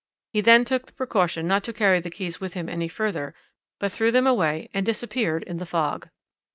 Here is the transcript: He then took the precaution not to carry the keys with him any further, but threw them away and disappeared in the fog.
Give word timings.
He 0.33 0.41
then 0.41 0.65
took 0.65 0.87
the 0.87 0.93
precaution 0.93 1.47
not 1.47 1.63
to 1.65 1.73
carry 1.73 1.99
the 1.99 2.09
keys 2.09 2.41
with 2.41 2.55
him 2.55 2.67
any 2.67 2.87
further, 2.87 3.35
but 3.79 3.91
threw 3.91 4.09
them 4.11 4.25
away 4.25 4.67
and 4.73 4.83
disappeared 4.83 5.43
in 5.43 5.57
the 5.57 5.63
fog. 5.67 6.09